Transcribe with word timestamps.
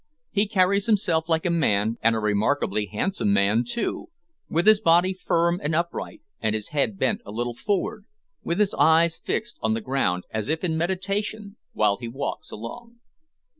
He 0.31 0.47
carries 0.47 0.87
himself 0.87 1.29
like 1.29 1.45
a 1.45 1.51
man, 1.51 1.99
and 2.01 2.15
a 2.15 2.19
remarkably 2.19 2.87
handsome 2.87 3.31
man 3.31 3.63
too, 3.63 4.09
with 4.49 4.65
his 4.65 4.81
body 4.81 5.13
firm 5.13 5.59
and 5.63 5.75
upright, 5.75 6.23
and 6.39 6.55
his 6.55 6.69
head 6.69 6.97
bent 6.97 7.21
a 7.23 7.29
little 7.29 7.53
forward, 7.53 8.05
with 8.43 8.57
his 8.59 8.73
eyes 8.73 9.19
fixed 9.19 9.59
on 9.61 9.75
the 9.75 9.79
ground, 9.79 10.23
as 10.31 10.47
if 10.47 10.63
in 10.63 10.75
meditation, 10.75 11.55
while 11.73 11.97
he 11.97 12.07
walks 12.07 12.49
along. 12.49 12.95